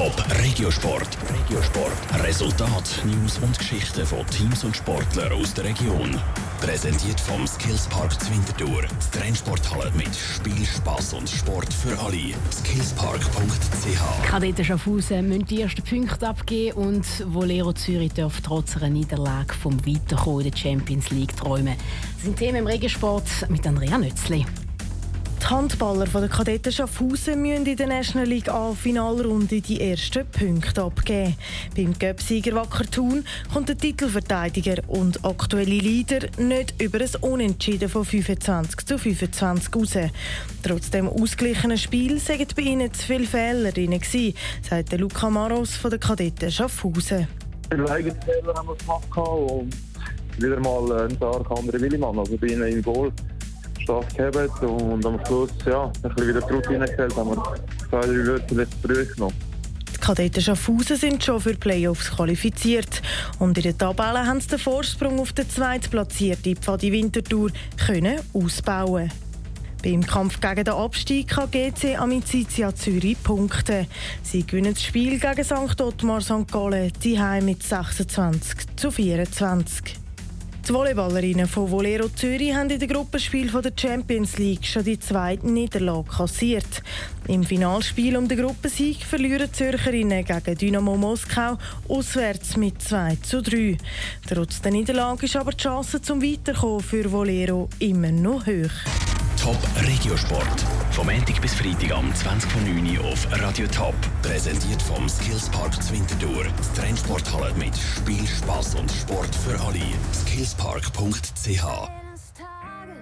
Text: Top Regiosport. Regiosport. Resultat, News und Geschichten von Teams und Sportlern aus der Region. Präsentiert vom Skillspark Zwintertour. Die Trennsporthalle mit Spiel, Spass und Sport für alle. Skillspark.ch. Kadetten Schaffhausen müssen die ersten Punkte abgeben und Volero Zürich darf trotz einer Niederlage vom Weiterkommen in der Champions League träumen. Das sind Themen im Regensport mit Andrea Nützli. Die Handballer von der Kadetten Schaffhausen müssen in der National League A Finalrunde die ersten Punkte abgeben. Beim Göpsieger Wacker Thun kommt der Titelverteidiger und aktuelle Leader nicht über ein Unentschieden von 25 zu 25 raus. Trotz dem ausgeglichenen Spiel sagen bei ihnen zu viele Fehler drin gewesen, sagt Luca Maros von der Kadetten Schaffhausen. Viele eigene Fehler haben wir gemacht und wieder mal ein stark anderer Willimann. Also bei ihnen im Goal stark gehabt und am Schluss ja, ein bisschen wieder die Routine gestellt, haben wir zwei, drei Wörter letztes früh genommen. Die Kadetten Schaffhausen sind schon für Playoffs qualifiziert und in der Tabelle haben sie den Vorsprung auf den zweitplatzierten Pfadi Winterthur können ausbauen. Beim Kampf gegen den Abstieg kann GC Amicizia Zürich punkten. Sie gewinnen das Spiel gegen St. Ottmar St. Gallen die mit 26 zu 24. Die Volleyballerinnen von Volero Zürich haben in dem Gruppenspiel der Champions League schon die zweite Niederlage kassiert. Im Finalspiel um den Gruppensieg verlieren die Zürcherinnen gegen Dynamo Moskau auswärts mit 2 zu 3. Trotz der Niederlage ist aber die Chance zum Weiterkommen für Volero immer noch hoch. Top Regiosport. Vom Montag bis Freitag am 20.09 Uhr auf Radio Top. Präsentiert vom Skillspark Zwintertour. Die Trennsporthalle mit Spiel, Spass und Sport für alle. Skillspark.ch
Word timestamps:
Top 0.00 0.24
Regiosport. 0.42 1.18
Regiosport. 1.28 2.24
Resultat, 2.24 3.04
News 3.04 3.36
und 3.40 3.58
Geschichten 3.58 4.06
von 4.06 4.26
Teams 4.28 4.64
und 4.64 4.74
Sportlern 4.74 5.30
aus 5.30 5.52
der 5.52 5.64
Region. 5.64 6.18
Präsentiert 6.62 7.20
vom 7.20 7.46
Skillspark 7.46 8.18
Zwintertour. 8.18 8.84
Die 8.84 9.18
Trennsporthalle 9.18 9.92
mit 9.94 10.08
Spiel, 10.16 10.64
Spass 10.64 11.12
und 11.12 11.28
Sport 11.28 11.70
für 11.74 11.98
alle. 11.98 12.32
Skillspark.ch. 12.50 14.26
Kadetten 14.26 14.64
Schaffhausen 14.64 15.28
müssen 15.28 15.44
die 15.44 15.60
ersten 15.60 15.82
Punkte 15.82 16.28
abgeben 16.28 16.78
und 16.78 17.04
Volero 17.26 17.74
Zürich 17.74 18.14
darf 18.14 18.40
trotz 18.40 18.78
einer 18.78 18.88
Niederlage 18.88 19.52
vom 19.52 19.86
Weiterkommen 19.86 20.46
in 20.46 20.50
der 20.50 20.56
Champions 20.56 21.10
League 21.10 21.36
träumen. 21.36 21.76
Das 22.14 22.24
sind 22.24 22.38
Themen 22.38 22.60
im 22.60 22.66
Regensport 22.66 23.28
mit 23.50 23.66
Andrea 23.66 23.98
Nützli. 23.98 24.46
Die 25.50 25.56
Handballer 25.56 26.06
von 26.06 26.20
der 26.20 26.30
Kadetten 26.30 26.70
Schaffhausen 26.70 27.42
müssen 27.42 27.66
in 27.66 27.76
der 27.76 27.88
National 27.88 28.28
League 28.28 28.48
A 28.48 28.72
Finalrunde 28.72 29.60
die 29.60 29.80
ersten 29.80 30.24
Punkte 30.26 30.80
abgeben. 30.80 31.34
Beim 31.74 31.92
Göpsieger 31.98 32.54
Wacker 32.54 32.88
Thun 32.88 33.24
kommt 33.52 33.68
der 33.68 33.76
Titelverteidiger 33.76 34.76
und 34.86 35.24
aktuelle 35.24 35.64
Leader 35.64 36.28
nicht 36.38 36.80
über 36.80 37.00
ein 37.00 37.10
Unentschieden 37.22 37.88
von 37.88 38.04
25 38.04 38.86
zu 38.86 38.96
25 38.96 39.74
raus. 39.74 39.94
Trotz 40.62 40.90
dem 40.90 41.08
ausgeglichenen 41.08 41.78
Spiel 41.78 42.20
sagen 42.20 42.46
bei 42.54 42.62
ihnen 42.62 42.94
zu 42.94 43.04
viele 43.04 43.26
Fehler 43.26 43.72
drin 43.72 43.98
gewesen, 43.98 44.34
sagt 44.62 44.92
Luca 44.92 45.30
Maros 45.30 45.74
von 45.74 45.90
der 45.90 45.98
Kadetten 45.98 46.52
Schaffhausen. 46.52 47.26
Viele 47.68 47.90
eigene 47.90 48.14
Fehler 48.24 48.54
haben 48.54 48.68
wir 48.68 48.76
gemacht 48.76 49.16
und 49.16 49.74
wieder 50.38 50.60
mal 50.60 50.92
ein 50.92 51.16
stark 51.16 51.50
anderer 51.50 51.80
Willimann. 51.80 52.20
Also 52.20 52.36
bei 52.36 52.46
ihnen 52.46 52.68
im 52.68 52.82
Goal 52.82 53.10
stark 53.90 54.16
gehabt 54.16 54.62
und 54.62 55.04
am 55.04 55.24
Schluss 55.26 55.50
ja, 55.66 55.84
ein 55.84 56.14
bisschen 56.14 56.28
wieder 56.28 56.40
die 56.40 56.52
Routine 56.52 56.86
gestellt, 56.86 57.16
haben 57.16 57.30
wir 57.30 57.42
zwei, 57.88 58.00
drei 58.00 58.26
Wörter 58.26 58.54
letztes 58.54 58.80
früh 58.80 59.06
genommen. 59.06 59.34
Die 59.94 59.98
Kadetten 59.98 60.42
Schaffhausen 60.42 60.96
sind 60.96 61.22
schon 61.22 61.40
für 61.40 61.54
Playoffs 61.54 62.10
qualifiziert 62.10 63.02
und 63.38 63.56
in 63.58 63.64
der 63.64 63.76
Tabelle 63.76 64.26
haben 64.26 64.40
sie 64.40 64.48
den 64.48 64.58
Vorsprung 64.58 65.20
auf 65.20 65.32
den 65.32 65.48
zweitplatzierten 65.48 66.56
Pfadi 66.56 66.92
Winterthur 66.92 67.50
können 67.86 68.20
ausbauen. 68.32 69.10
Beim 69.82 70.04
Kampf 70.04 70.40
gegen 70.40 70.64
den 70.64 70.74
Abstieg 70.74 71.28
kann 71.28 71.50
GC 71.50 71.98
Amicizia 71.98 72.74
Zürich 72.74 73.22
punkten. 73.22 73.86
Sie 74.22 74.46
gewinnen 74.46 74.74
das 74.74 74.82
Spiel 74.82 75.18
gegen 75.18 75.44
St. 75.44 75.80
Ottmar 75.80 76.20
St. 76.20 76.50
Gallen 76.50 76.92
die 77.02 77.18
mit 77.42 77.62
26 77.62 78.76
zu 78.76 78.90
24. 78.90 79.96
Die 80.66 80.72
Volleyballerinnen 80.74 81.48
von 81.48 81.70
Volero 81.70 82.08
Zürich 82.08 82.54
haben 82.54 82.70
in 82.70 82.78
dem 82.78 82.88
Gruppenspiel 82.88 83.50
der 83.50 83.72
Champions 83.74 84.38
League 84.38 84.66
schon 84.66 84.84
die 84.84 84.98
zweite 84.98 85.46
Niederlage 85.48 86.08
kassiert. 86.08 86.82
Im 87.28 87.44
Finalspiel 87.44 88.16
um 88.16 88.28
den 88.28 88.38
Gruppensieg 88.38 89.04
verlieren 89.04 89.48
die 89.48 89.52
Zürcherinnen 89.52 90.24
gegen 90.24 90.58
Dynamo 90.58 90.96
Moskau 90.96 91.56
auswärts 91.88 92.56
mit 92.56 92.80
2 92.82 93.16
zu 93.22 93.42
3. 93.42 93.78
Trotz 94.28 94.60
der 94.60 94.72
Niederlage 94.72 95.26
ist 95.26 95.36
aber 95.36 95.52
die 95.52 95.62
Chance 95.62 96.02
zum 96.02 96.22
Weiterkommen 96.22 96.80
für 96.80 97.10
Volero 97.10 97.68
immer 97.78 98.12
noch 98.12 98.46
hoch. 98.46 99.10
Top 99.40 99.56
Regiosport. 99.88 100.66
Vom 100.90 101.06
Montag 101.06 101.40
bis 101.40 101.54
Freitag 101.54 101.92
am 101.92 102.12
20.09 102.12 102.98
Uhr 102.98 103.06
auf 103.06 103.26
Radio 103.40 103.66
Top. 103.68 103.94
Präsentiert 104.20 104.82
vom 104.82 105.08
Skillspark 105.08 105.82
Zwintertour. 105.82 106.44
Die 106.44 106.78
Trennsporthalle 106.78 107.54
mit 107.54 107.74
Spiel, 107.74 108.26
Spass 108.26 108.74
und 108.74 108.90
Sport 108.90 109.34
für 109.34 109.58
alle. 109.64 109.80
Skillspark.ch 110.40 112.09